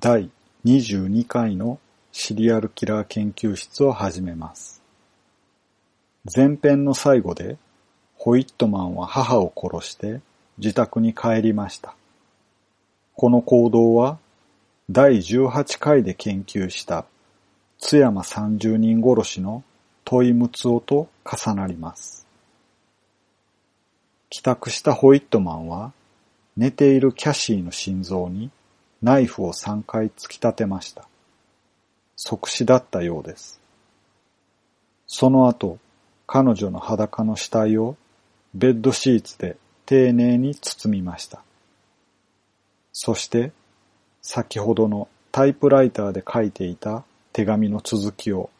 [0.00, 0.30] 第
[0.64, 1.80] 22回の
[2.12, 4.80] シリアルキラー研究室を始めます。
[6.36, 7.56] 前編の最後で、
[8.16, 10.20] ホイットマンは母を殺して
[10.58, 11.96] 自宅に帰りました。
[13.16, 14.18] この行動は、
[14.88, 17.04] 第18回で研究した
[17.78, 19.64] 津山30人殺しの
[20.04, 22.24] 問いむつおと重なります。
[24.30, 25.92] 帰宅したホイットマンは、
[26.56, 28.52] 寝ているキャシーの心臓に
[29.02, 31.06] ナイフを3回突き立てました。
[32.16, 33.60] 即死だったようです。
[35.06, 35.78] その後、
[36.26, 37.96] 彼女の裸の死体を
[38.54, 41.42] ベッドシーツで丁寧に包みました。
[42.92, 43.52] そして、
[44.20, 48.50] 先ほどのタイプライターで書いていた手紙の続きを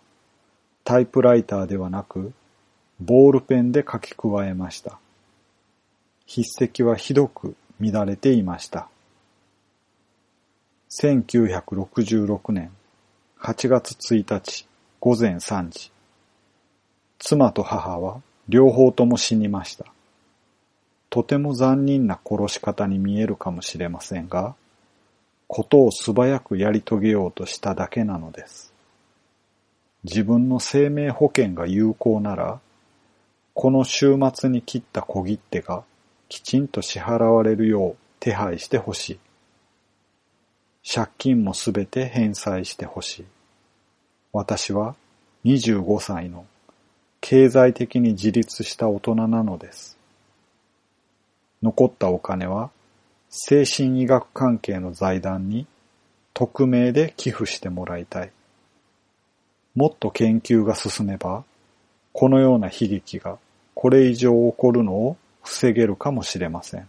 [0.85, 2.33] タイプライターではなく
[3.01, 4.99] ボールペンで書き加えました。
[6.27, 8.89] 筆跡はひどく乱れていました。
[10.91, 12.71] 1966年
[13.39, 14.67] 8月1日
[15.01, 15.93] 午前3時。
[17.19, 19.85] 妻と母は両方とも死にました。
[21.11, 24.55] とても残忍な殺し方に見えるかもしれませんが、
[25.47, 28.73] ことを素早くやり遂げようとしただけなのです。
[30.05, 32.61] 自分の生命保険が有効なら、
[33.53, 35.85] この週末に切った小切手が
[36.31, 39.19] きちんと支払われるよう手配してほしい。
[40.91, 43.25] 借金もすべて返済してほしい。
[44.33, 44.97] 私は
[45.45, 46.47] 25歳の
[47.21, 49.99] 経済的に自立した大人なのです。
[51.63, 52.71] 残ったお金は
[53.29, 55.67] 精神医学関係の財団に
[56.33, 58.31] 匿名で寄付してもらいたい。
[59.75, 61.45] もっと研究が進めば、
[62.15, 63.39] このような悲劇が
[63.75, 66.89] これ以上起こるのを防げるかもしれません。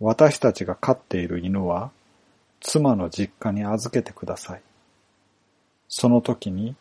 [0.00, 1.90] 私たちが飼っている犬は、
[2.66, 4.62] 妻の実家に預けてください。
[5.86, 6.74] その時に、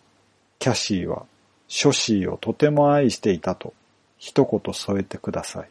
[0.58, 1.26] キャシーは、
[1.68, 3.74] ショシーをとても愛していたと、
[4.18, 5.70] 一言添えてください。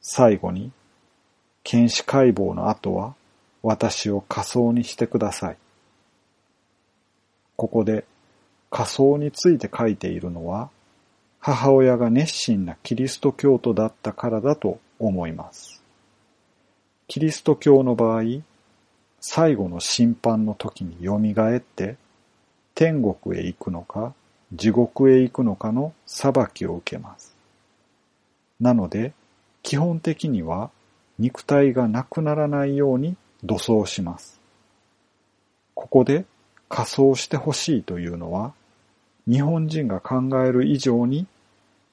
[0.00, 0.72] 最後に、
[1.62, 3.14] 検視解剖の後は、
[3.62, 5.56] 私を仮装にしてください。
[7.54, 8.04] ここで、
[8.70, 10.70] 仮装について書いているのは、
[11.38, 15.82] 母親が熱心なキリスト教徒だったからだと思います。
[17.06, 18.22] キリスト教の場合、
[19.20, 21.96] 最後の審判の時に蘇って、
[22.74, 24.14] 天国へ行くのか、
[24.52, 27.34] 地獄へ行くのかの裁きを受けます。
[28.60, 29.12] なので、
[29.62, 30.70] 基本的には
[31.18, 34.40] 肉体がなくならないように土葬します。
[35.74, 36.24] ここで
[36.68, 38.52] 仮装してほしいというのは、
[39.28, 41.26] 日本人が考える以上に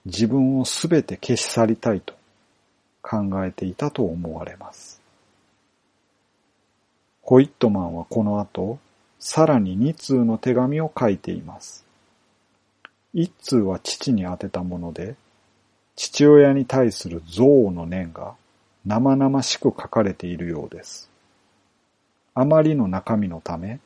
[0.05, 2.13] 自分をすべて消し去りたいと
[3.01, 4.92] 考えていたと思われます。
[7.23, 8.79] ホイットマンはこの後、
[9.17, 11.85] さらに2通の手紙を書いています。
[13.15, 15.15] 1通は父に宛てたもので、
[15.95, 18.35] 父親に対する憎悪の念が
[18.85, 21.09] 生々しく書かれているようです。
[22.35, 23.79] あまりの中身のため、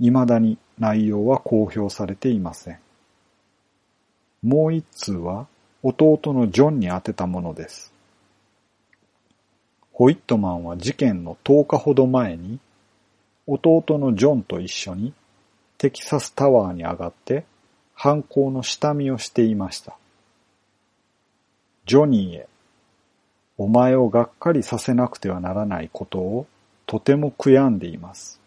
[0.00, 2.78] 未だに内容は公表されていません。
[4.42, 5.46] もう一通は
[5.84, 7.93] 弟のジョンに宛てたものです。
[9.96, 12.58] ホイットマンは事件の10日ほど前に
[13.46, 15.12] 弟のジョンと一緒に
[15.78, 17.44] テキサスタワーに上がって
[17.94, 19.96] 犯行の下見をしていました。
[21.86, 22.48] ジョニーへ、
[23.56, 26.48] お前をがっかりさせなくてはならないことを
[26.86, 28.40] とても悔やんでいます。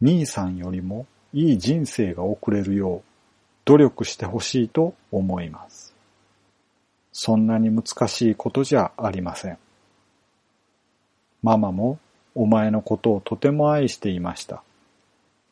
[0.00, 3.02] 兄さんよりもいい人生が送れるよう
[3.64, 5.92] 努力してほしいと思います。
[7.12, 9.58] そんなに難しいことじゃありません。
[11.42, 11.98] ママも
[12.34, 14.62] お前のことをとても愛していました。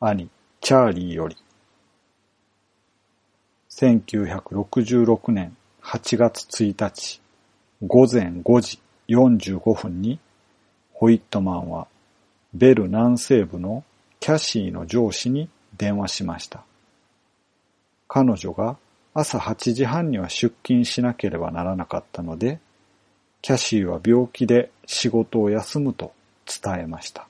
[0.00, 0.28] 兄、
[0.60, 1.36] チャーリーより。
[3.70, 7.20] 1966年8月1日
[7.86, 10.18] 午前5時45分に
[10.92, 11.86] ホイットマンは
[12.52, 13.84] ベル南西部の
[14.20, 16.64] キャシーの上司に電話しました。
[18.08, 18.76] 彼女が
[19.14, 22.58] 朝8時半には出勤しなければならなかったので、
[23.42, 26.12] キャシーは病気で仕事を休むと
[26.46, 27.28] 伝えました。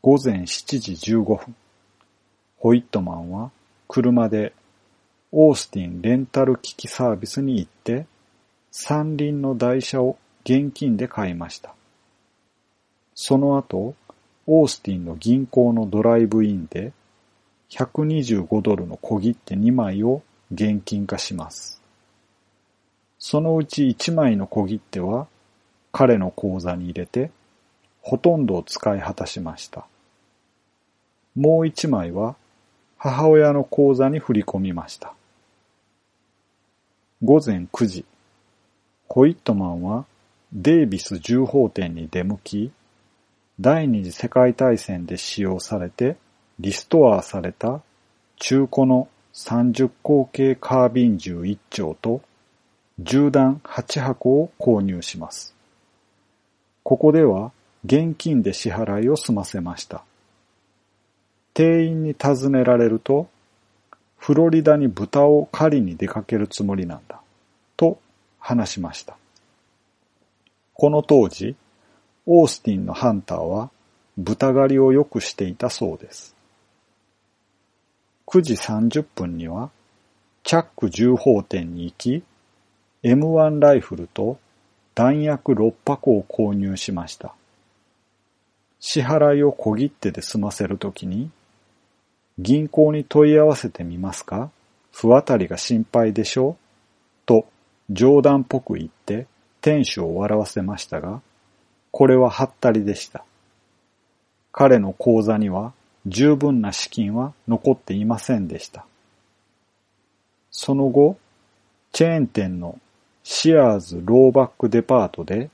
[0.00, 1.54] 午前7時15分、
[2.56, 3.50] ホイットマンは
[3.86, 4.54] 車で
[5.30, 8.06] オースティンレンタル機器サービスに行って、
[8.70, 11.74] 三輪の台車を現金で買いました。
[13.14, 13.94] その後、
[14.46, 16.92] オースティンの銀行のドライブインで
[17.68, 21.82] 125ドルの小切手2枚を現金化します。
[23.18, 25.28] そのうち1枚の小切手は
[25.96, 27.30] 彼の口座に入れて、
[28.02, 29.86] ほとんどを使い果たしました。
[31.36, 32.34] もう一枚は
[32.98, 35.14] 母親の口座に振り込みました。
[37.22, 38.04] 午前9時、
[39.08, 40.04] ホイットマンは
[40.52, 42.72] デイビス銃砲店に出向き、
[43.60, 46.16] 第二次世界大戦で使用されて
[46.58, 47.80] リストアされた
[48.38, 52.20] 中古の30口径カービン銃1丁と
[52.98, 55.53] 銃弾8箱を購入します。
[56.84, 57.50] ここでは
[57.84, 60.04] 現金で支払いを済ませました。
[61.54, 63.28] 店員に尋ねられると、
[64.18, 67.20] フロリダに豚を狩りに出かけるつもりなんだ、
[67.76, 67.98] と
[68.38, 69.16] 話しました。
[70.74, 71.56] この当時、
[72.26, 73.70] オースティンのハンターは
[74.18, 76.34] 豚狩りをよくしていたそうです。
[78.26, 79.70] 9時30分には、
[80.42, 82.22] チャック銃砲店に行き、
[83.02, 84.38] M1 ライフルと
[84.94, 87.34] 弾薬6箱を購入しました。
[88.80, 91.30] 支払いを小切手で済ませるときに、
[92.38, 94.50] 銀行に問い合わせてみますか？
[94.92, 96.50] 不当たりが心配でしょ？
[96.50, 96.56] う
[97.26, 97.46] と
[97.90, 99.26] 冗談っぽく言って
[99.60, 101.22] 店主を笑わせましたが、
[101.90, 103.24] これははったりでした。
[104.52, 105.72] 彼の口座には
[106.06, 108.84] 十分な資金は残っていませんでした。
[110.50, 111.16] その後、
[111.92, 112.78] チェーン店の
[113.24, 115.48] シアーズローバックデパートで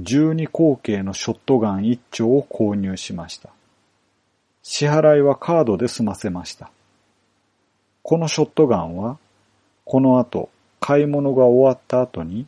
[0.00, 3.50] 12口径のショットガン1丁を購入しました。
[4.62, 6.70] 支払いはカードで済ませました。
[8.02, 9.18] このショットガンは、
[9.84, 12.46] この後、買い物が終わった後に、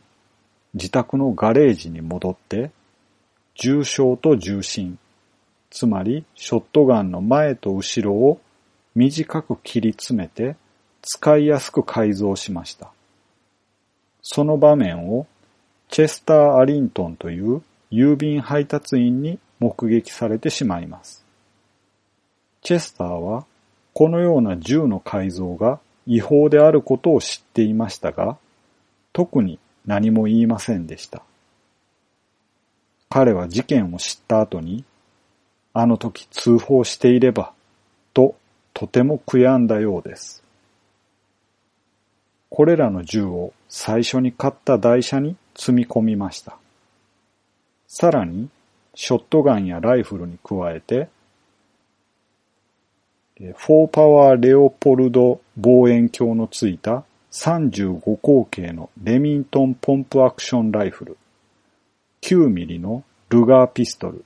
[0.73, 2.71] 自宅のガレージに戻って、
[3.55, 4.97] 重傷と重心、
[5.69, 8.39] つまりショットガンの前と後ろを
[8.95, 10.55] 短く切り詰めて
[11.01, 12.92] 使いやすく改造しました。
[14.23, 15.27] その場面を
[15.89, 17.61] チェスター・アリントンという
[17.91, 21.23] 郵便配達員に目撃されてしまいます。
[22.61, 23.45] チェスターは
[23.93, 28.37] このような銃の改造が違法であることを知っていましたが、
[29.11, 31.21] 特に何も言いませんでした。
[33.09, 34.85] 彼は事件を知った後に、
[35.73, 37.53] あの時通報していれば、
[38.13, 38.35] と
[38.73, 40.43] とても悔やんだようです。
[42.49, 46.57] これらの銃を最初に買った台車に積み込みました。
[47.87, 48.49] さらに、
[48.93, 51.09] ショットガンやライフルに加えて、
[53.39, 61.17] フォーパワーレオポルド望遠鏡のついた35口径のレミントンポンプアクションライフル、
[62.21, 64.23] 9ミリのルガーピストル、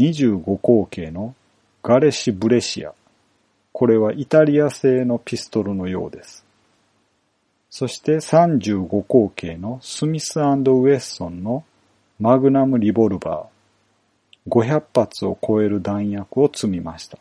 [0.00, 1.36] 25口径の
[1.84, 2.92] ガレシ・ブレシア、
[3.72, 6.45] これはイタリア製のピストルのようです。
[7.70, 11.64] そして35口径のスミスウェッソンの
[12.18, 17.18] マグナムリボルバー、500発を超える弾薬を積みました。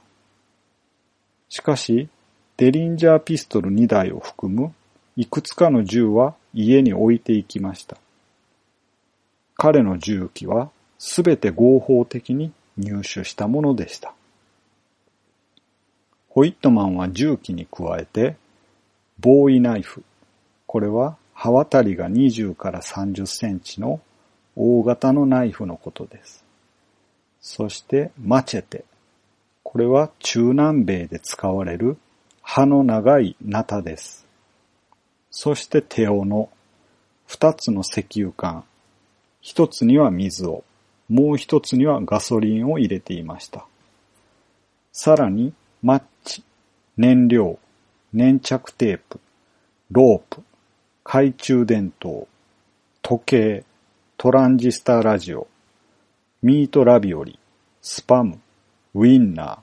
[1.49, 2.09] しかし、
[2.57, 4.73] デリンジャーピストル2台を含む
[5.17, 7.97] いくつかの銃は家に置いていきました。
[9.55, 14.13] 彼の銃器はすべて合法的に入手したものでした。
[16.29, 18.35] ホイットマンは銃器に加えて、
[19.19, 20.03] ボーイナイフ、
[20.75, 24.01] これは刃渡りが20から30センチの
[24.57, 26.43] 大型のナイフのことです。
[27.39, 28.83] そしてマチェテ。
[29.63, 31.95] これは中南米で使われる
[32.41, 34.25] 刃の長いナタです。
[35.31, 36.49] そしてテオの
[37.25, 38.65] 二つの石油缶。
[39.39, 40.65] 一つには水を、
[41.07, 43.65] もう一つにはガソリンを入れていました。
[44.91, 46.43] さらにマッチ、
[46.97, 47.59] 燃料、
[48.11, 49.21] 粘着テープ、
[49.89, 50.43] ロープ、
[51.07, 52.27] 懐中電灯、
[53.03, 53.63] 時計、
[54.17, 55.47] トランジスタラジオ、
[56.41, 57.37] ミートラビオリ、
[57.79, 58.39] スパム、
[58.95, 59.59] ウィンナー、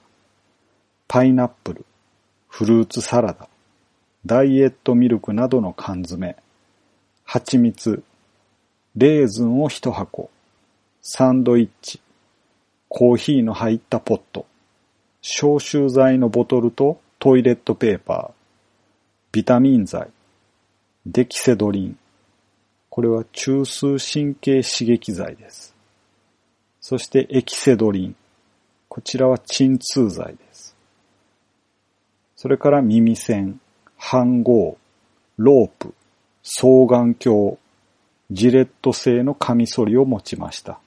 [1.09, 1.85] パイナップル、
[2.47, 3.49] フルーツサラダ、
[4.25, 6.37] ダイエットミルクなどの缶詰、
[7.25, 8.05] 蜂蜜、
[8.95, 10.31] レーズンを一箱、
[11.01, 12.01] サンドイッチ、
[12.89, 14.47] コーヒーの入ったポット、
[15.23, 18.33] 消臭剤のボトルとトイレットペーパー、
[19.33, 20.09] ビタミン剤、
[21.04, 21.99] デキセドリン。
[22.88, 25.75] これは中枢神経刺激剤です。
[26.80, 28.16] そしてエキセドリン。
[28.88, 30.76] こちらは鎮痛剤です。
[32.37, 33.61] それから耳栓、
[33.99, 34.78] 飯号、
[35.38, 35.92] ロープ、
[36.44, 37.59] 双眼鏡、
[38.30, 40.78] ジレット製のカミソリを持ちました。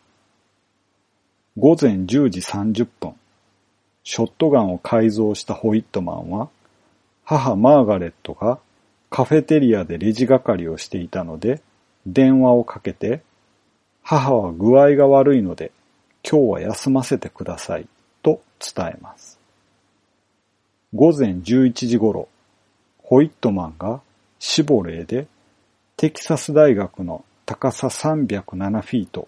[1.58, 3.16] 午前10時30分、
[4.06, 6.48] ショットガンを改造したホイットマンは、
[7.26, 8.60] 母マーガレットが
[9.10, 11.62] カフェテリアでレジ係をしていたので、
[12.06, 13.22] 電話をかけて、
[14.04, 15.72] 母は具合が悪いので、
[16.30, 17.88] 今日は休ませてください
[18.24, 19.40] と伝えます。
[20.94, 22.28] 午前11時頃、
[23.04, 24.02] ホイットマンが
[24.40, 25.28] シボレーで
[25.98, 29.28] テキサス大学の高さ307フィート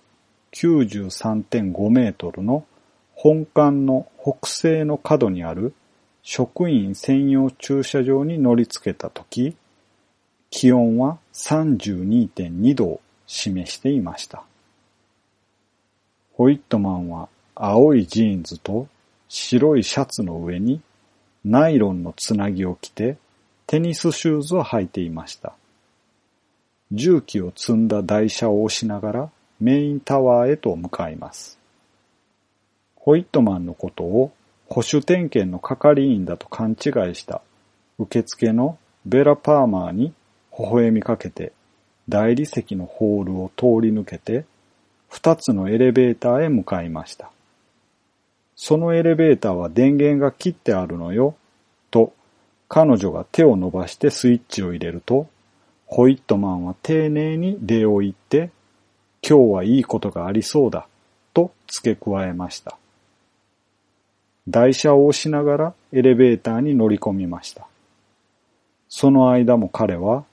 [0.54, 2.66] 93.5メートルの
[3.14, 5.74] 本館の北西の角にある
[6.24, 9.56] 職員専用駐車場に乗り付けたとき、
[10.50, 14.44] 気温は32.2度を示していました。
[16.34, 18.88] ホイットマンは青いジーンズと
[19.27, 20.82] 白いシャツの上に
[21.44, 23.18] ナイロンのつなぎを着て
[23.66, 25.54] テニスシューズを履いていました。
[26.92, 31.60] 重機を積んだ台車を押しながらメインタワーへと向かいます。
[32.96, 34.32] ホイットマンのことを
[34.70, 37.42] 保守点検の係員だと勘違いした
[37.98, 40.13] 受付のベラ・パーマーに
[40.60, 41.54] 微笑みかけて
[42.10, 44.46] 大理石のホールを通り抜けて
[45.10, 47.32] 二つのエレベーターへ向かいました。
[48.56, 51.36] そのエレベーターは電源が切ってあるのよ、
[51.92, 52.14] と
[52.68, 55.28] 彼女が手を伸ばしてスイッチを入れると、
[55.86, 58.50] ホイットマンは丁寧に礼を言って、
[59.28, 60.88] 今日はいいことがありそうだ、
[61.34, 62.78] と付け加えました。
[64.50, 67.68] 台車を押しながらエレベーターに乗り込みました。
[68.90, 70.26] その間も彼は、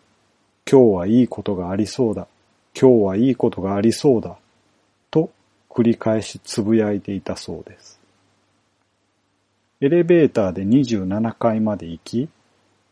[0.71, 2.27] 今日はいいことがありそうだ、
[2.79, 4.37] 今日はいいことがありそうだ、
[5.11, 5.31] と
[5.69, 8.01] 繰り返しつぶやいていたそうです。
[9.81, 12.29] エレベーターで27階まで行き、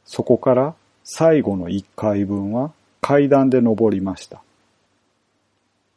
[0.05, 0.75] そこから
[1.05, 4.43] 最後の1階分は階段で登りました。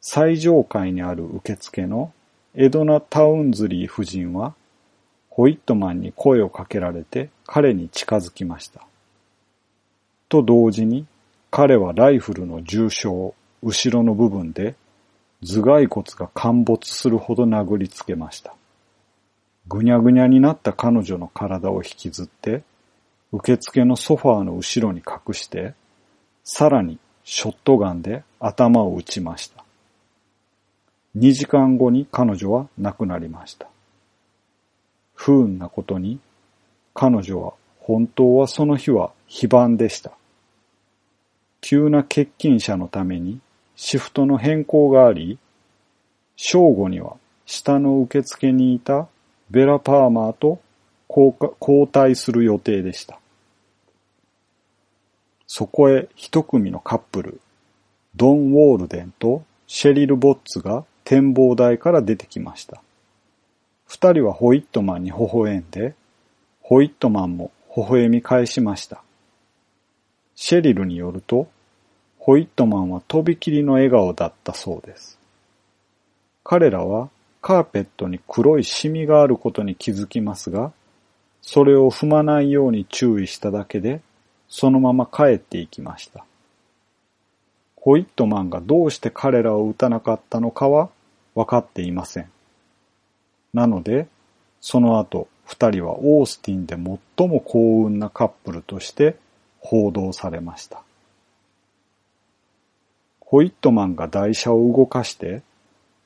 [0.00, 2.12] 最上階にある受付の
[2.54, 4.54] エドナ・タウンズリー夫人は、
[5.28, 8.86] ホイットマンに声をかけられて彼に近づきました。
[10.30, 11.06] と同時に
[11.50, 14.74] 彼はライフルの重傷、後ろの部分で
[15.42, 18.54] 頭蓋骨が陥没するほど殴りつけました。
[19.68, 22.62] ぐにゃぐにゃになった彼女の体を引きずって、
[23.32, 25.74] 受付のソファーの後ろに隠して、
[26.44, 29.64] さらにショットガンで頭を撃ちました。
[31.16, 33.68] 2時間後に彼女は亡くなりました。
[35.14, 36.20] 不運なことに、
[36.94, 40.12] 彼女は本当はその日は非番でした。
[41.68, 43.40] 急な欠勤者のために
[43.74, 45.36] シフトの変更があり、
[46.36, 49.08] 正午には下の受付にいた
[49.50, 50.60] ベラ・パーマーと
[51.08, 53.18] 交代する予定でした。
[55.48, 57.40] そこへ一組のカップル、
[58.14, 62.80] ドン・ウォールデンとシェリル・ボッツが展望台から出てきました。
[63.86, 65.96] 二人はホイットマンに微笑んで、
[66.62, 69.02] ホイットマンも微笑み返しました。
[70.36, 71.48] シェリルによると、
[72.26, 75.16] ホイットマンはとびきりの笑顔だったそうです。
[76.42, 77.08] 彼らは
[77.40, 80.72] カーペットに黒いシミがあることに気づきますが、
[81.40, 84.00] それを踏まないように注意しただけで、
[84.48, 86.24] そのまま帰っていきました。
[87.76, 90.90] ホイットマンがどうして彼らを撃たなかったのかは
[91.36, 92.30] 分かっていません。
[93.54, 94.08] なので、
[94.60, 99.14] その後、二人はオースティンで最も幸運なカップルとして
[99.60, 100.85] 報道されました。
[103.36, 105.42] ホイットマンが台車を動かして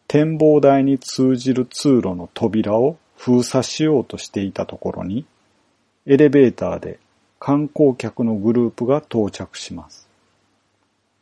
[0.08, 5.24] 展望台に通じる通路の扉を封鎖しようとしていたところに
[6.06, 6.98] エレベーターで
[7.38, 10.08] 観光客のグループが到着します。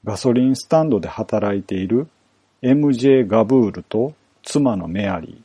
[0.03, 2.09] ガソリンスタンドで働いている
[2.63, 5.37] MJ ガブールと妻のメアリー、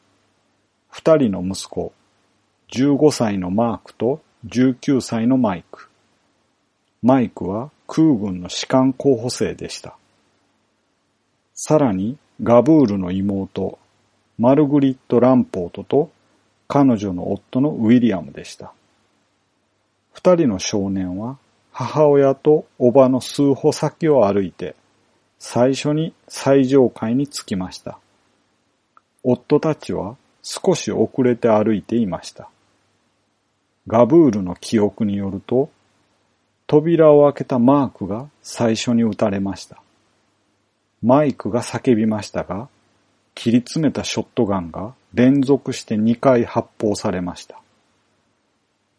[0.87, 1.91] 二人の息子、
[2.71, 5.89] 15歳のマークと19歳のマイク。
[7.01, 9.97] マイクは空軍の士官候補生でした。
[11.53, 13.77] さらにガブールの妹、
[14.39, 16.11] マルグリット・ランポートと
[16.67, 18.73] 彼女の夫のウィリアムでした。
[20.13, 21.37] 二人の少年は
[21.71, 24.75] 母親とおばの数歩先を歩いて
[25.37, 27.99] 最初に最上階に着きました。
[29.23, 32.49] 夫たちは少し遅れて歩いていました。
[33.85, 35.69] ガブールの記憶によると、
[36.65, 39.82] 扉を開けたマークが最初に撃たれました。
[41.03, 42.69] マイクが叫びましたが、
[43.35, 47.59] 切り詰めたショットガンが連続して2回発砲されました。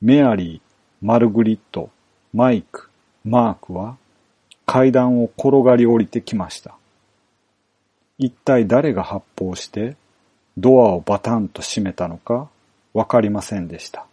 [0.03, 0.61] メアリー、
[1.01, 1.89] マルグリット、
[2.35, 2.91] マイク、
[3.25, 3.97] マークは
[4.67, 6.75] 階段を転がり降りてきました。
[8.19, 9.97] 一体誰が発砲して
[10.59, 12.49] ドアをバタンと閉めたのか
[12.93, 14.07] わかりませんでした。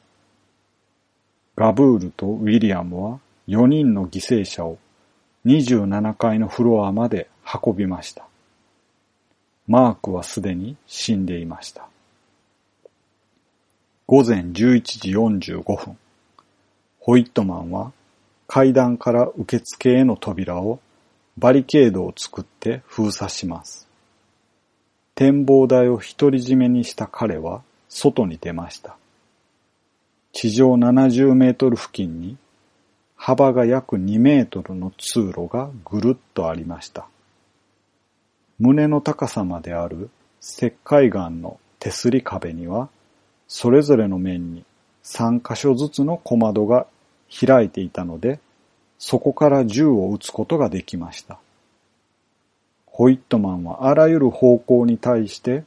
[1.57, 4.77] ガブールとウィリアムは4人の犠牲者を
[5.45, 7.27] 27階のフロアまで
[7.63, 8.25] 運びました。
[9.67, 11.88] マークはすでに死んでいました。
[14.07, 15.98] 午前11時45分、
[17.00, 17.93] ホイットマンは
[18.48, 20.79] 階段から受付への扉を
[21.38, 23.88] バリケードを作って封鎖します。
[25.15, 28.98] 展望台を独り占めにした彼は外に出ました。
[30.33, 32.38] 地上70メートル付近に
[33.15, 37.07] 幅が約2メートルの通路がぐるっとありました。
[38.62, 42.89] 胸の高さまである石灰岩の手すり壁には、
[43.48, 44.63] それぞれの面に
[45.03, 46.86] 3箇所ずつの小窓が
[47.27, 48.39] 開いていたので、
[49.00, 51.39] そこから銃を撃つことができました。
[52.86, 55.63] ホイットマンはあらゆる方向に対して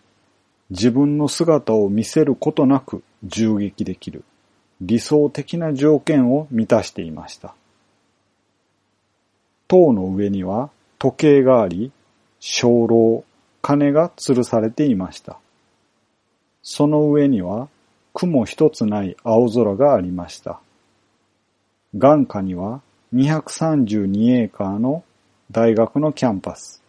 [0.71, 4.23] 自分の姿を見せることなく銃撃できる
[4.81, 7.57] 理想的な条件を満たしていました。
[9.67, 10.71] 塔の上には
[11.01, 11.91] 時計があり、
[12.47, 13.25] 鐘楼、
[13.63, 15.39] 鐘が吊るされていました。
[16.63, 17.69] その上には
[18.13, 20.61] 雲一つない青空がありました。
[21.97, 22.83] 眼下には
[23.15, 25.05] 232エーカーの
[25.51, 26.83] 大学のキャンパス。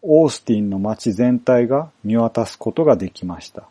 [0.00, 3.64] オースティンの街全体が見渡すことができました。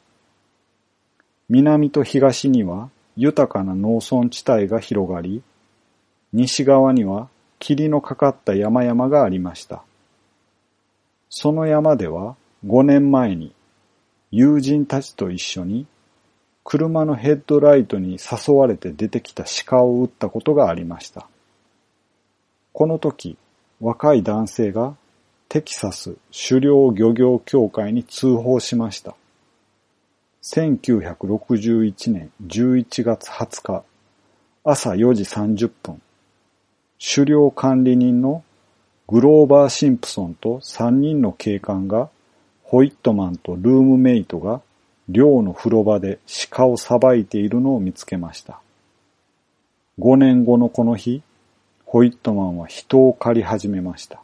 [1.48, 5.41] 南と東には豊かな農村地帯が広がり、
[6.33, 7.29] 西側には
[7.60, 9.83] 霧のかかった山々がありました。
[11.33, 12.35] その山では
[12.65, 13.55] 5年前に
[14.31, 15.88] 友人たちと一緒に
[16.65, 21.27] 車のヘッドライトに誘われて出てきた鹿を撃ったことがありました。
[22.73, 23.38] この時、
[23.79, 24.95] 若い男性が
[25.47, 29.15] テキサス狩猟漁業協会に通報しました。
[30.43, 33.83] 1961年11月20日
[34.65, 36.01] 朝4時30分、
[37.00, 38.43] 狩猟管理人の
[39.08, 42.10] グローバー・シンプソンと3人の警官が
[42.63, 44.62] ホイットマンとルームメイトが
[45.10, 48.61] 寮の風呂場で鹿をさばいているのを見つけました。
[50.00, 51.22] 5年後のこの日、
[51.85, 54.22] ホイットマンは人を狩り始めました。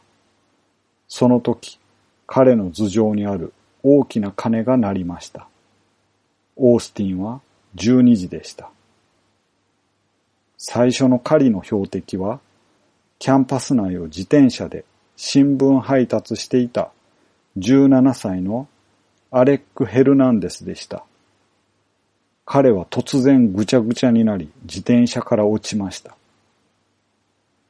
[1.08, 1.78] その時、
[2.26, 5.46] 彼の頭上にある大きな鐘が鳴りました。
[6.56, 7.40] オースティンは
[7.76, 8.70] 12時でした。
[10.56, 12.40] 最初の狩りの標的は、
[13.18, 14.84] キャンパス内を自転車で
[15.16, 16.90] 新聞配達していた
[17.58, 18.68] 17歳の
[19.30, 21.04] アレック・ヘルナンデスでした。
[22.46, 26.16] 彼は突然ぐちゃぐちゃになり自転車から落ちました。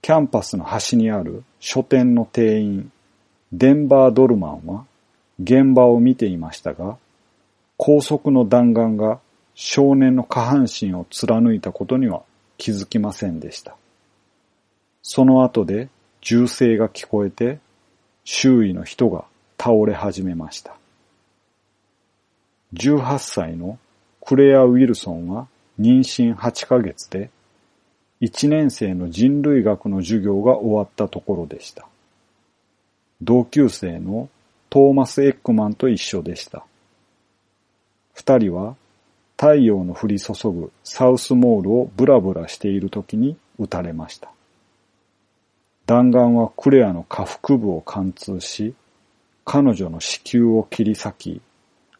[0.02, 2.92] キャンパスの端にある書店の店員
[3.52, 4.84] デンバー・ドルマンは
[5.42, 6.98] 現場を見ていましたが、
[7.78, 9.18] 高速の弾丸が
[9.54, 12.22] 少年の下半身を貫いたことには
[12.58, 13.76] 気づきませんでした。
[15.11, 15.88] その後で
[16.21, 17.61] 銃声が聞こえて、
[18.25, 19.25] 周囲の人が
[19.57, 20.77] 倒れ始めました。
[22.75, 23.79] 18歳の
[24.21, 25.49] クレア・ウィルソンは
[25.81, 27.31] 妊娠8ヶ月で、
[28.21, 31.88] 1年生の人類学の授業が終わったところでした。
[33.23, 34.29] 同級生の
[34.68, 36.66] トーマス・エックマンと一緒でした。
[38.12, 38.77] 二人は
[39.38, 44.31] 太陽の降り注ぐサウスモールをブラブラしている時に撃たれました。
[45.88, 48.74] 弾丸はクレアの下腹部を貫通し、
[49.46, 51.40] 彼女の子宮を切り裂き、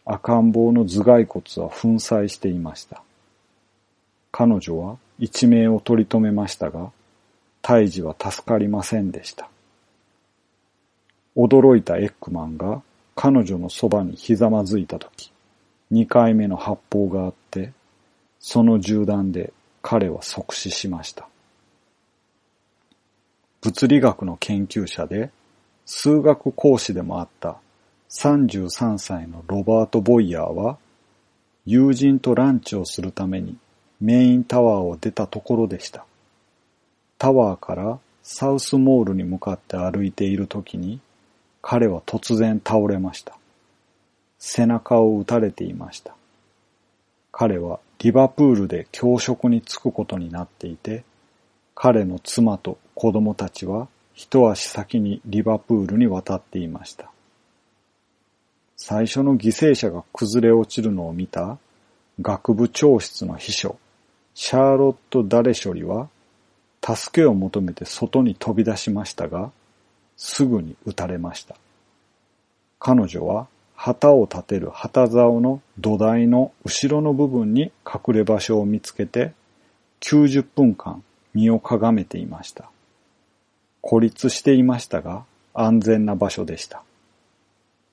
[0.05, 3.03] 赤ん坊の頭蓋骨は粉砕していました。
[4.31, 6.90] 彼女は一命を取り留めましたが、
[7.62, 9.48] 胎児は助かりませんでした。
[11.35, 12.83] 驚いたエッグマンが
[13.14, 15.33] 彼女のそばにひざまずいたとき、
[15.90, 17.72] 二回目の発砲があって、
[18.38, 21.28] その銃弾で彼は即死しました。
[23.61, 25.31] 物理学の研究者で
[25.85, 27.57] 数学講師でもあった
[28.11, 30.79] 33歳のロバート・ボイヤーは
[31.66, 33.57] 友人とランチをするために
[34.01, 36.05] メインタワーを出たところでした。
[37.18, 41.01] タワーからサウスモールに向かって歩いている時に
[41.61, 43.37] 彼は突然倒れました。
[44.38, 46.14] 背中を撃たれていました。
[47.33, 51.03] 彼はリバプールで教職に就くことになっていて、
[51.75, 57.12] 彼の妻と子供たちは一足先にリバプールに渡っていました。
[58.76, 61.58] 最初の犠牲者が崩れ落ちるのを見た
[62.20, 63.78] 学部長室の秘書、
[64.34, 66.08] シャーロット・ダレショリは、
[66.84, 69.52] 助けを求めて外に飛び出しましたが、
[70.16, 71.54] すぐに撃たれました。
[72.80, 79.34] 彼女は旗を立てる旗竿の土台の後ろの部分に隠れ場所を見つけて
[80.00, 82.72] 90分間身をかがめていました。
[83.81, 86.83] 孤立していましたが安全な場所でした。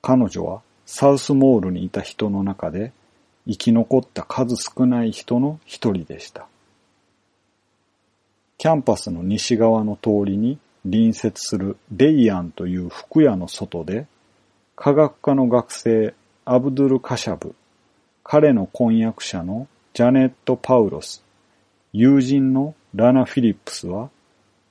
[0.02, 2.92] 彼女はサウスモールにいた人の中で
[3.48, 6.48] 生き残った数少ない人の一人でした。
[8.58, 14.08] キャンパスの西側の通りに隣接するレイアンという服屋の外で
[14.76, 16.14] 科学科の学生
[16.46, 17.56] アブドゥル・カシャブ、
[18.24, 21.24] 彼の婚約者のジャネット・パウロス、
[21.94, 24.10] 友人のラナ・フィリップスは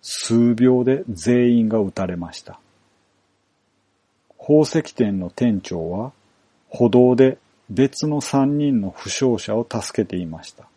[0.06, 2.60] 数秒で全員が撃たれました。
[4.38, 6.12] 宝石店の店長は
[6.68, 7.38] 歩道で
[7.70, 10.68] 別の三人の負傷者を助けていました。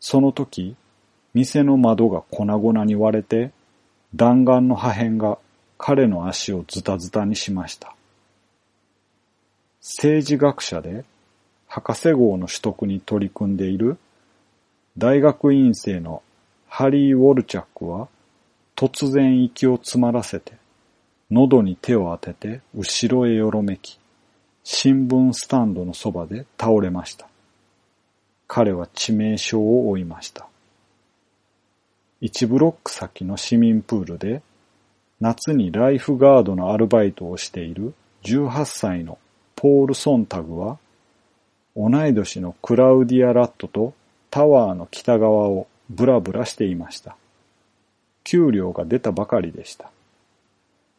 [0.00, 0.74] その時、
[1.34, 3.52] 店の窓が粉々に割れて
[4.16, 5.38] 弾丸の破片が
[5.78, 7.94] 彼の足をズタズタにしました。
[9.80, 11.04] 政治学者で
[11.68, 13.98] 博士号の取得に取り組んでいる
[14.98, 16.24] 大学院生の
[16.68, 18.08] ハリー・ウォルチャックは
[18.76, 20.52] 突然息を詰まらせて
[21.30, 23.98] 喉に手を当てて後ろへよろめき
[24.62, 27.28] 新聞スタンドのそばで倒れました。
[28.48, 30.48] 彼は致命傷を負いました。
[32.20, 34.42] 1ブロック先の市民プールで
[35.20, 39.18] 夏にライフガードのアルバイトをしている18歳の
[39.54, 40.78] ポール・ソンタグは
[41.76, 43.94] 同い年のクラウディア・ラットと
[44.30, 47.16] タワーの北側をブラブラしていました。
[48.26, 49.88] 給料が出たばかりでした。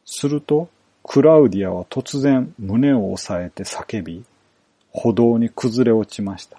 [0.05, 0.69] すると、
[1.03, 4.23] クラウディアは突然胸を押さえて叫び、
[4.91, 6.57] 歩道に崩れ落ちました。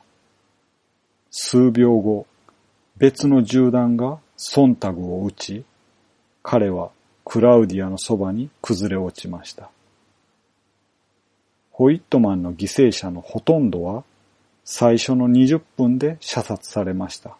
[1.30, 2.26] 数秒後、
[2.98, 5.64] 別の銃弾がソンタグを撃ち、
[6.42, 6.90] 彼は
[7.24, 9.70] クラウディアのそばに崩れ落ちました。
[11.70, 14.04] ホイットマンの犠牲者のほとんどは
[14.64, 17.38] 最初の20分で射殺されました。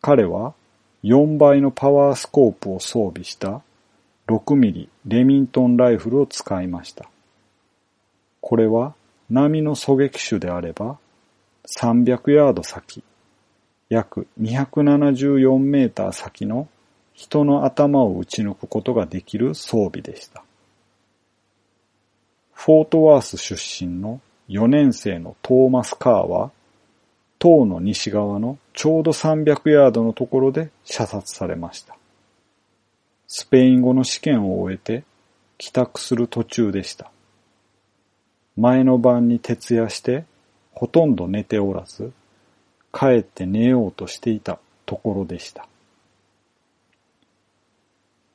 [0.00, 0.54] 彼は
[1.04, 3.60] 4倍のパワースコープを装備した
[4.26, 7.10] 6ミリレミントンライフルを使いました。
[8.40, 8.94] これは
[9.28, 10.98] 波の狙撃手であれば
[11.78, 13.04] 300ヤード先、
[13.90, 16.68] 約274メーター先の
[17.12, 20.42] 人の頭を撃ち抜くことができる装備でした。
[22.54, 26.50] フォートワース出身の4年生のトーマス・カーは、
[27.44, 31.94] 塔の西側のちょうど300ヤードのところで射殺されました。
[33.28, 35.04] スペイン語の試験を終えて
[35.58, 37.10] 帰宅する途中でした。
[38.56, 40.24] 前の晩に徹夜して
[40.72, 42.14] ほとんど寝ておらず、
[42.94, 45.68] 帰って寝ようとしていたところでした。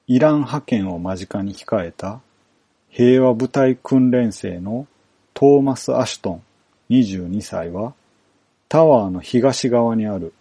[0.06, 2.22] イラン派遣を間近に控えた
[2.90, 4.86] 平和部隊訓練生の
[5.34, 6.44] トーマス・アシュトン
[6.92, 7.96] 22歳は
[8.70, 10.32] タワーの東側にある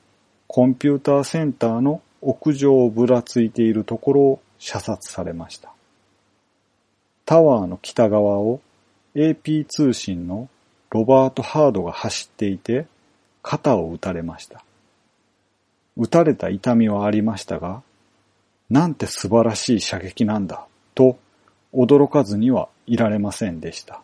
[0.46, 5.72] コンピューターセンターの屋上をぶらついているところを射殺されました。
[7.24, 8.60] タワーの北側を
[9.14, 10.48] AP 通信の
[10.90, 12.86] ロバート・ハードが走っていて
[13.42, 14.62] 肩を撃たれました。
[15.96, 17.82] 撃たれた痛みはありましたが、
[18.68, 21.18] なんて素晴らしい射撃なんだ、と
[21.72, 24.02] 驚かずにはいられませんでした。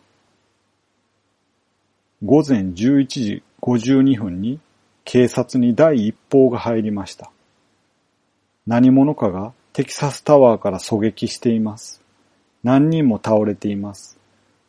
[2.23, 4.59] 午前11時52分に
[5.05, 7.31] 警察に第一報が入りました。
[8.67, 11.99] 何者かがテキサスタワーから狙撃しています。
[12.63, 14.19] 何人も倒れています。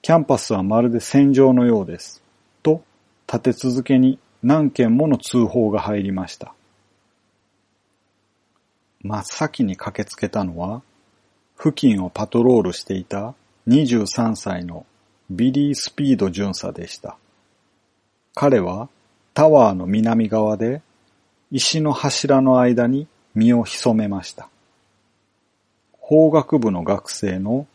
[0.01, 2.23] キャンパスはまるで戦場のようです。
[2.63, 2.83] と
[3.27, 6.55] 立て続けに何件もの通報が入りました。
[9.03, 10.81] 真っ先に駆けつけたのは、
[11.59, 13.35] 付近をパトロールしていた
[13.69, 14.87] 23歳の
[15.29, 17.19] ビリー・スピード巡査でした。
[18.39, 18.91] 彼は
[19.33, 20.83] タワーの南側で
[21.51, 24.51] 石の柱の間に身を潜めました。
[25.99, 27.67] 法学部の学生の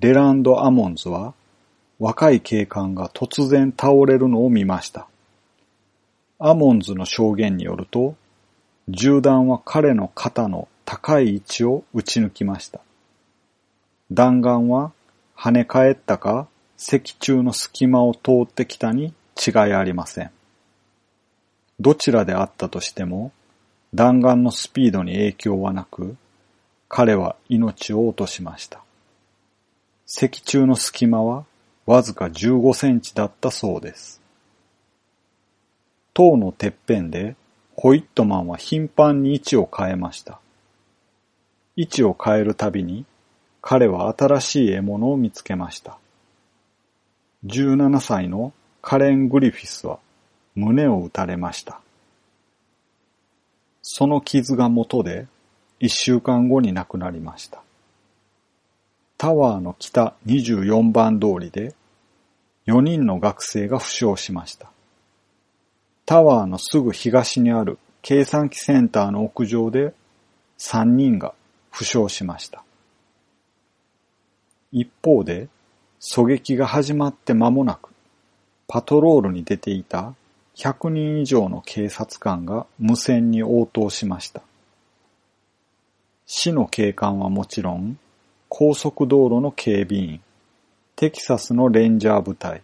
[0.00, 1.32] レランド・アモンズは
[2.00, 5.06] 若い警官が突然倒れるのを見ました。
[6.40, 8.16] アモンズの証言によると、
[8.88, 12.80] 銃弾は彼の肩の高い位置を撃ち抜きました。
[14.10, 14.90] 弾丸は
[15.36, 19.14] 跳ね返ったか石柱の隙間を通ってきたに
[19.46, 20.30] 違いありません。
[21.80, 23.32] どちらであったとしても
[23.94, 26.16] 弾丸のスピードに影響はなく
[26.88, 28.82] 彼は命を落としました。
[30.06, 31.44] 石柱の隙間は
[31.86, 34.20] わずか15センチだったそうです。
[36.12, 37.36] 塔のてっぺんで
[37.76, 40.40] ホイットマンは頻繁に位置を変えました。
[41.76, 43.06] 位置を変えるたびに
[43.62, 45.98] 彼は新しい獲物を見つけました。
[47.46, 49.98] 17歳のカレン・グリフィスは
[50.54, 51.80] 胸を撃たれました。
[53.82, 55.26] その傷が元で
[55.78, 57.62] 一週間後に亡くなりました。
[59.18, 61.74] タワーの北24番通りで
[62.66, 64.70] 4人の学生が負傷しました。
[66.06, 69.92] タワーのすぐ東にある計算機センターの屋上で
[70.58, 71.34] 3人が
[71.70, 72.64] 負傷しました。
[74.72, 75.48] 一方で
[76.00, 77.89] 狙撃が始まって間もなく
[78.72, 80.14] パトロールに出ていた
[80.54, 84.42] 100人以上の警察官が無線に応答しました。
[86.24, 87.98] 市の警官はもちろん
[88.48, 90.20] 高速道路の警備員、
[90.94, 92.62] テキサスのレンジャー部隊、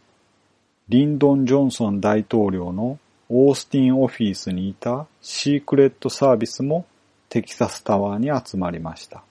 [0.89, 6.87] リンドン・ジョンソン大統領のオースティンオフィスにいたシークレットサービスも
[7.29, 9.25] テキサスタワーに集まりました。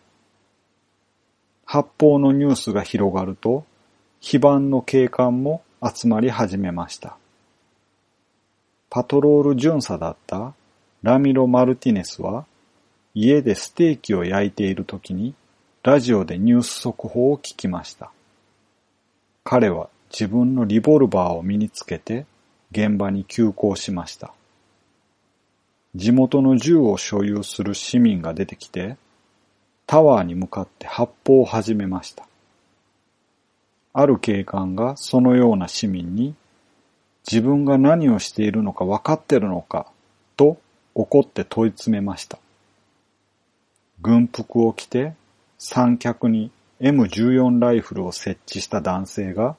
[1.63, 3.63] 発砲のニュースが広がると、
[4.19, 7.15] 非番の警官も集まり始めました。
[8.89, 10.55] パトロール巡査だった
[11.03, 12.45] ラミロ・マルティネスは、
[13.13, 15.35] 家でステーキを焼いている時に
[15.83, 18.09] ラジオでニュース速報を聞きました。
[19.43, 22.25] 彼は自分のリボルバーを身につけて
[22.71, 24.33] 現場に急行しました。
[25.95, 28.97] 地元の銃を所有する市民が出てきて、
[29.85, 32.27] タワーに向かって発砲を始めました。
[33.97, 36.35] ある警官がそのような市民に、
[37.25, 39.87] 自分が何をしているのか分かってるのか、
[40.35, 40.57] と
[40.93, 42.37] 怒って問い詰めました。
[44.01, 45.13] 軍服を着て
[45.57, 49.55] 三脚に M14 ライフルを設置した男性が、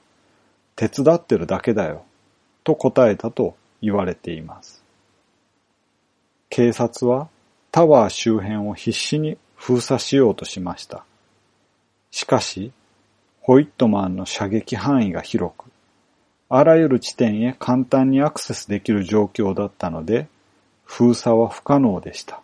[0.77, 2.05] 手伝ってるだけだよ、
[2.62, 4.83] と答えたと言われています。
[6.51, 7.31] 警察は
[7.72, 11.07] タワー周辺を必死に封鎖しようとしました。
[12.11, 12.70] しかし、
[13.46, 15.66] ホイットマンの射撃範囲が広く、
[16.48, 20.26] あらゆる地点へ簡単にアクセスできる状況だったので、
[20.85, 22.40] 封鎖は不可能でした。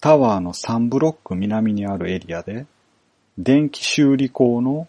[0.00, 2.66] タワーの3ブロック南にあるエリアで、
[3.38, 4.86] 電気修理工の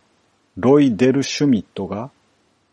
[0.55, 2.11] ロイ・デル・シュミットが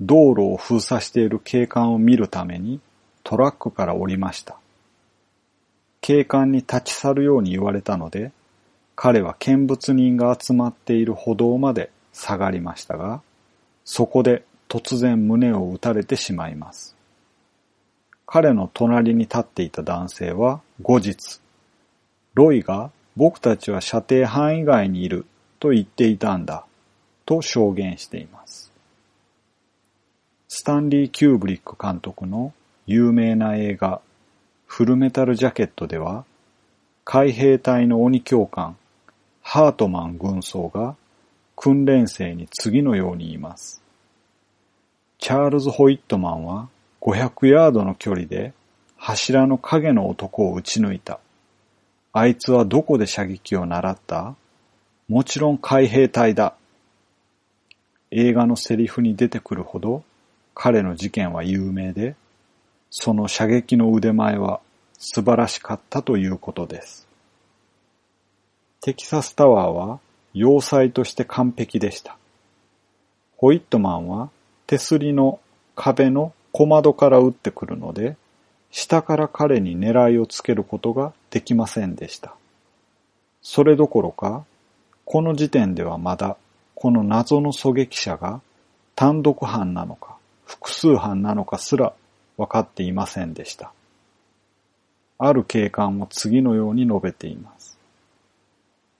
[0.02, 2.80] 道路を封鎖している警官を見るために
[3.24, 4.58] トラックから降りました。
[6.02, 8.30] 警官に立ち去るように言われたので、
[8.96, 13.20] 彼は見物人が集まっている歩道まで下がりましたが、
[13.85, 16.96] そこで突然胸を撃たれてしまいます。
[18.24, 21.40] 彼の隣に立っていた男性は後日、
[22.35, 25.26] ロイが僕たちは射程範囲外にいる
[25.61, 26.64] と言っていたんだ
[27.26, 28.72] と証言しています。
[30.48, 32.54] スタンリー・キューブリック監督の
[32.87, 34.00] 有名な映画
[34.66, 36.24] フルメタルジャケットでは
[37.04, 38.76] 海兵隊の鬼教官
[39.48, 40.96] ハートマン軍曹が
[41.54, 43.80] 訓練生に次のように言います。
[45.20, 46.68] チャールズ・ホイットマンは
[47.00, 48.52] 500ヤードの距離で
[48.96, 51.20] 柱の影の男を撃ち抜いた。
[52.12, 54.35] あいつはどこで射撃を習った？
[55.06, 56.56] もちろん海兵隊だ。
[58.11, 60.02] 映画のセリフに出てくるほど
[60.54, 62.16] 彼の事件は有名で、
[62.90, 64.59] その射撃の腕前は
[64.98, 67.06] 素晴らしかったということです。
[68.87, 69.99] テキサスタワーは
[70.33, 72.16] 要塞として完璧でした。
[73.37, 74.31] ホイットマンは
[74.68, 75.40] 手すりの
[75.75, 78.16] 壁の小窓から撃ってくるので、
[78.70, 82.37] 下から彼に狙いをつけることができませんでした。
[83.42, 84.44] それどころか、
[85.05, 86.37] この時点ではまだ
[86.77, 88.40] この謎の狙撃者が
[88.94, 91.92] 単独犯なのか複数犯なのかすら
[92.37, 93.72] 分かっていませんでした。
[95.18, 97.75] ある警官は次のように述べています。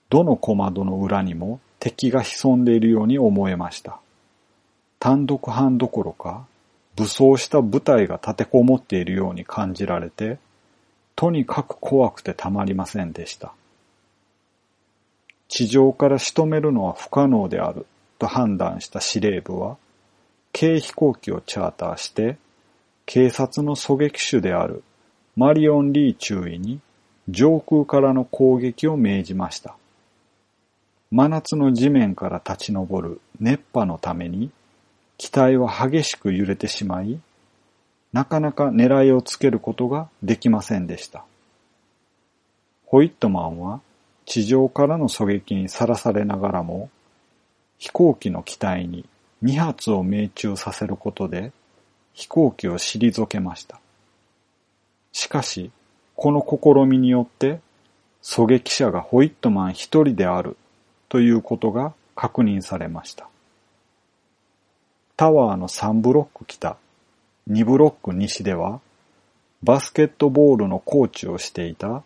[0.09, 3.99] どの小窓の裏にも敵が潜んでいるように思えました。
[4.99, 6.45] 単独犯どころか
[6.95, 10.39] 武装した部隊が立てこもっているように感じられて、
[11.15, 13.53] とにかく怖くてたまりませんでした。
[15.47, 17.85] 地上から仕留めるのは不可能である
[18.19, 19.77] と判断した司令部は、
[20.53, 22.37] 軽飛行機をチャーターして、
[23.05, 24.83] 警察の狙撃手である
[25.35, 26.79] マリオン・リー中尉に
[27.29, 29.75] 上空からの攻撃を命じました。
[31.11, 34.51] 真夏の地面から立ち上る熱波のために
[35.17, 37.19] 機体は激しく揺れてしまい、
[38.13, 41.25] なかなか狙いをつけることができませんでした。
[42.85, 43.81] ホイットマンは
[44.25, 46.89] 地上からの狙撃にさらされながらも、
[47.77, 49.05] 飛行機の機体に
[49.43, 51.51] 2発を命中させることで
[52.13, 53.79] 飛行機を退けました。
[55.11, 55.71] しかし、
[56.15, 57.59] この試みによって
[58.23, 60.57] 狙撃者がホイットマン一人である
[61.09, 63.27] ということが確認されました。
[65.15, 66.77] タワーの3ブロック北、
[67.49, 68.81] 2ブロック西では、
[69.63, 72.03] バスケットボールのコーチをしていた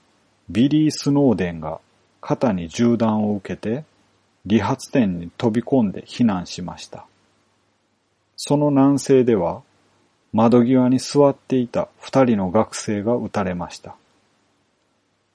[0.50, 1.80] ビリー・スノーデンが
[2.22, 3.84] 肩に銃弾を受けて
[4.46, 7.06] 理髪店に飛び込んで避難しました。
[8.38, 9.62] その南西では
[10.34, 13.96] 窓際に座っていた二人の学生が撃たれました。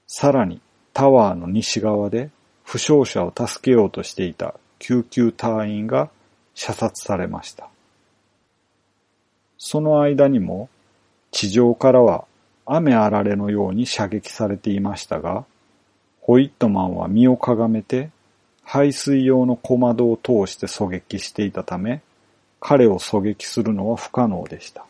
[0.07, 0.59] さらに
[0.93, 2.31] タワーの西側で
[2.67, 6.09] 負傷者を助けようとしていた救急隊員が
[6.53, 7.69] 射殺されました。
[9.57, 10.67] その間にも
[11.31, 12.25] 地上からは
[12.65, 15.45] 雨あられのように射撃されていましたが、
[16.19, 18.09] ホイットマンは身をかがめて
[18.65, 22.01] 排水用の小窓を通して狙撃していたため、
[22.59, 24.85] 彼を狙撃するのは不可能でした。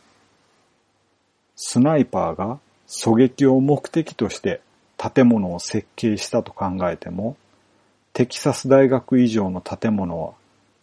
[1.56, 4.62] スナイパーが狙撃を目的として
[4.98, 7.38] 建物を設計したと考えても、
[8.18, 10.34] テキサス大学以上の建物は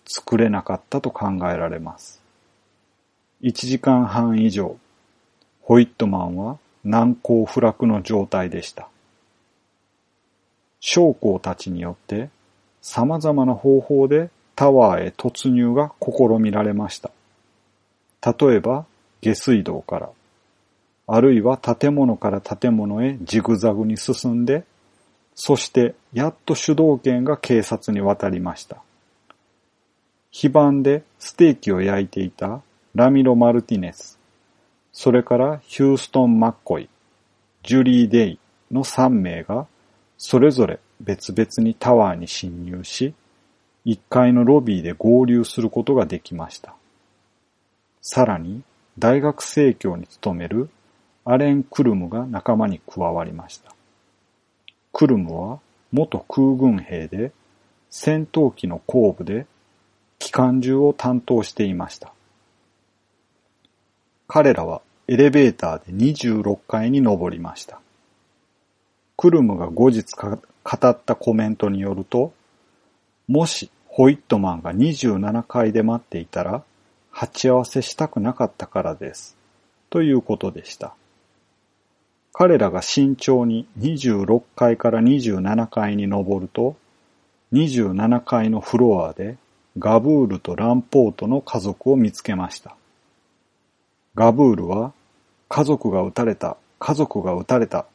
[0.07, 2.23] 作れなかったと考えられます。
[3.43, 4.77] 1時間半以上、
[5.61, 8.89] ホイットマンは難攻不落の状態でした。
[10.79, 12.31] 将校たちによって
[12.81, 17.11] 様々な方法でタワーへ突入が試みられました。
[18.25, 18.87] 例えば
[19.23, 20.11] 下水道から、
[21.09, 24.63] あるいは建物から建物へジグザグに進んで、
[25.35, 28.83] そしてやっと主導権が警察に渡りました。
[30.31, 32.63] 非番でステーキを焼いていた
[32.95, 34.19] ラミロ・マルティネス、
[34.93, 36.89] それからヒューストン・マッコイ、
[37.63, 38.39] ジュリー・デイ
[38.71, 39.67] の3名が
[40.17, 43.15] それぞれ別々にタワーに侵入し、
[43.85, 46.75] 1階のロビーで合流することができました。
[48.01, 48.63] さらに、
[48.99, 50.71] 大学生協に勤める
[51.25, 53.75] アレン・クルムが仲間に加わりました。
[54.95, 55.59] クルムは
[55.91, 57.33] 元空軍兵で
[57.91, 59.47] 戦闘機の後部で
[60.21, 62.13] 機関銃を担当していました。
[64.29, 67.81] 彼らはエレベーターで26階に登りました。
[69.17, 72.33] クルムが後日語ったコメントによると、
[73.27, 76.63] もしホイットマンが27階で待っていたら、
[77.11, 79.37] 鉢合わせしたくなかったからです。
[79.91, 80.95] ということでした。
[82.37, 86.75] 彼らが慎重に26階から27階に登ると、
[87.53, 89.37] 27階のフロアで
[89.79, 92.75] ガブールとランポートの家族を見つけました。
[94.17, 94.93] ガブールは、
[95.49, 97.87] 家族が撃たれた、家族が撃たれた、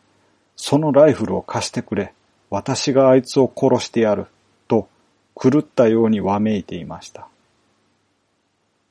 [0.56, 2.13] そのライフルを貸してくれ、
[2.49, 4.28] 私があいつを殺してやる、
[4.69, 4.88] と
[5.36, 7.28] 狂ったようにわめいていました。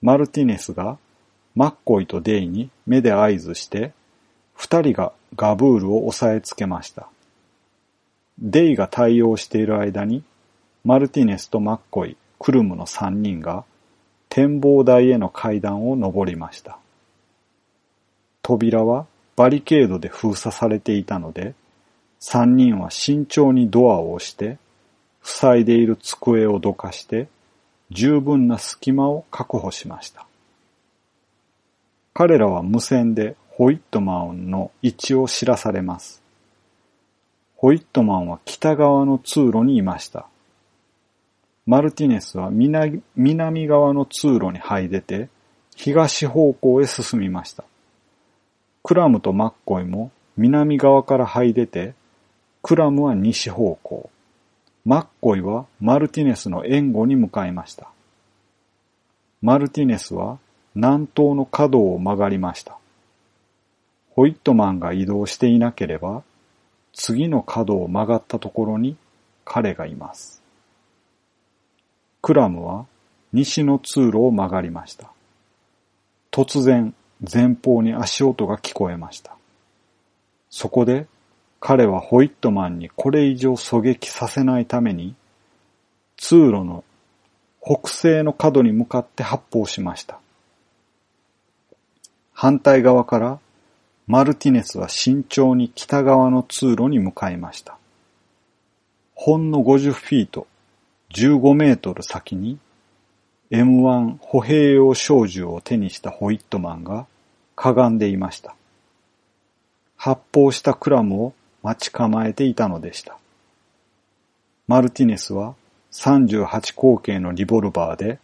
[0.03, 0.99] マルティネスが
[1.55, 3.93] マッコイとデイに目で合図して、
[4.59, 7.09] 二人がガブールを押さえつけました。
[8.41, 10.25] デイが対応している間に、
[10.85, 13.65] マルティネスとマッコイ、クルムの三人が
[14.29, 16.81] 展望台への階段を登りました。
[18.43, 21.55] 扉はバリケードで封鎖されていたので、
[22.19, 24.59] 三人は慎重にドアを押して、
[25.23, 27.29] 塞いでいる机をどかして、
[27.93, 30.27] 十分な隙間を確保しました。
[32.13, 36.23] 彼らは無線でホイットマンの位置を知らされます。
[37.57, 40.29] ホイットマンは北側の通路にいました。
[41.67, 45.29] マルティネスは南側の通路に這い出て、
[45.75, 47.65] 東方向へ進みました。
[48.85, 51.95] クラムとマッコイも南側から這い出て、
[52.63, 54.09] クラムは西方向、
[54.85, 57.91] マッコイはマルティネスの援護に向かいました。
[59.43, 60.39] マルティネスは
[60.77, 62.79] 南東の角を曲がりました。
[64.19, 66.25] ホイットマンが移動していなければ、
[66.93, 68.97] 次の角を曲がったところに
[69.45, 70.43] 彼がいます。
[72.21, 72.87] クラムは
[73.33, 75.13] 西の通路を曲がりました。
[76.33, 76.97] 突然、
[77.33, 79.37] 前方に足音が聞こえました。
[80.51, 81.07] そこで
[81.61, 85.15] 彼はホイットマンにこれ以上狙撃させないために
[86.17, 86.83] 通路の
[87.63, 90.19] 北西の角に向かって発砲しました。
[92.33, 93.39] 反対側から
[94.09, 97.77] マルティネスは慎重に北側の通路に向かいました。
[99.15, 100.47] ほんの50フィート、
[101.15, 102.59] 15メートル先に
[103.51, 107.07] M1 歩兵用小銃を手にしたホイットマンが
[107.55, 108.55] かがんでいました。
[109.99, 113.19] 発砲したクラムを待ち構えていたのでした。
[114.67, 115.55] マルティネスは
[115.93, 118.19] 38口径のリボルバーで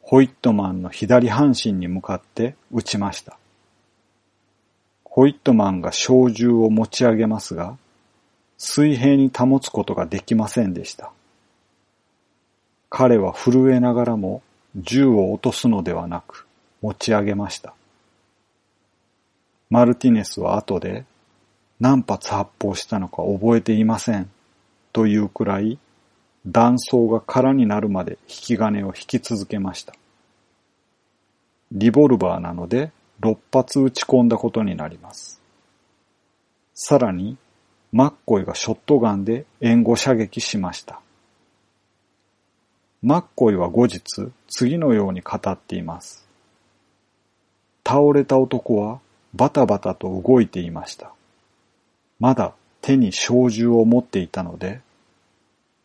[0.00, 3.36] ホイットマンの左半身に向かって撃ちました。
[5.10, 7.76] ホイットマンが小銃を持ち上げますが、
[8.56, 11.12] 水平に保つことができませんでした。
[12.90, 14.42] 彼は震えながらも
[14.76, 16.46] 銃を落とすのではなく
[16.82, 17.74] 持ち上げました。
[19.70, 21.04] マルティネスは後で
[21.80, 24.30] 何発発砲したのか覚えていません
[24.92, 25.78] というくらい
[26.46, 29.94] 断層が空になるまで引き金を引き続けました。
[31.70, 32.90] リボルバーなので
[33.20, 35.40] 6発撃ち込んだことになります。
[36.74, 37.36] さらに、
[37.90, 41.00] マッコイがショットガンで援護射撃しました。
[43.02, 44.02] マッコイは後日、
[44.48, 46.26] 次のように語っています。
[47.86, 49.00] 倒れた男は
[49.34, 51.12] バタバタと動いていました。
[52.18, 54.80] まだ手に小銃を持っていたので、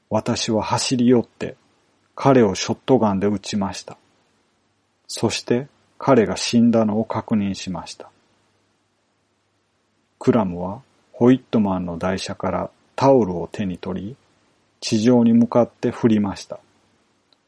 [0.10, 1.56] 私は走り寄って
[2.16, 3.98] 彼をショットガンで撃ちました。
[5.08, 5.68] そして
[5.98, 8.10] 彼が死んだのを確認しました。
[10.20, 10.82] クラムは
[11.12, 14.16] ホイットマンの台車からタオルを手に取り、
[14.80, 16.60] 地上に向かって振りました。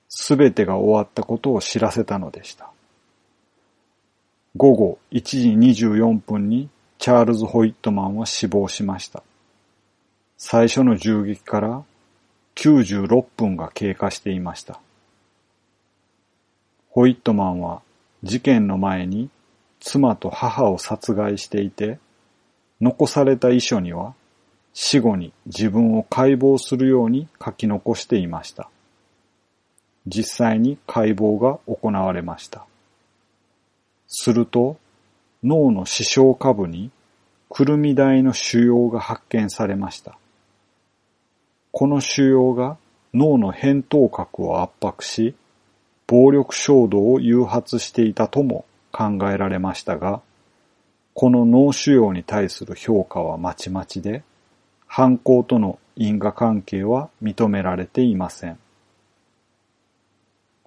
[0.09, 2.69] すべてが終わったことを知らせたのでした。
[4.55, 9.21] 午後1時24分にチャールズ・ホイットマンは死亡しました。
[10.37, 11.83] 最初の銃撃から
[12.55, 14.79] 96分が経過していました。
[16.89, 17.81] ホイットマンは
[18.25, 19.29] 事件の前に
[19.79, 21.99] 妻と母を殺害していて、
[22.81, 24.15] 残された遺書には
[24.73, 28.67] 死後に自分を解剖するように書き残していました。
[30.07, 32.65] 実際に解剖が行われました。
[34.07, 34.77] すると、
[35.43, 36.89] 脳の視床下部に
[37.49, 40.17] くるみ台の腫瘍が発見されました。
[41.71, 42.77] この腫瘍が
[43.13, 45.35] 脳の扁桃核を圧迫し、
[46.07, 50.21] 暴力衝動を誘発していたとも考えられましたが、
[51.13, 54.23] この脳腫瘍に対する評価はまちまちで、
[54.85, 58.59] 犯行との因果関係は認められていません。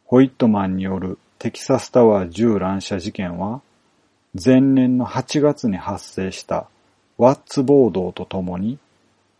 [0.04, 3.60] ホイットマンによるテキサスタワー銃乱射事件は、
[4.32, 6.66] 前年の8月に発生した
[7.16, 8.78] ワッツ暴動とともに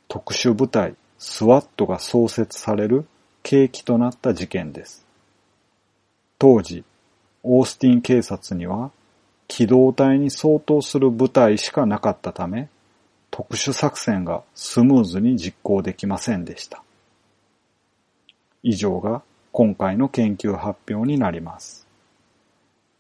[0.09, 3.07] 特殊部隊スワットが創設される
[3.43, 5.08] 契機となった事件です。
[6.39, 6.85] 当時、
[7.43, 8.93] オースティン警察には
[9.49, 12.69] 機動隊に相当する部隊しかなかったため、
[13.31, 16.83] 特殊作戦がスムーズに実行できませんでした。
[18.63, 19.23] 以上が
[19.53, 21.87] 今回の研究発表になります。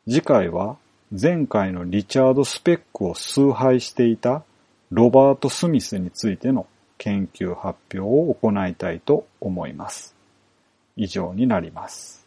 [0.08, 0.76] 次回は
[1.10, 4.42] 前回のリチャード・スペックを崇拝していた
[4.90, 6.66] ロバート・スミスについての
[6.96, 10.14] 研究発表を行いたいと思います。
[10.96, 12.17] 以上になります。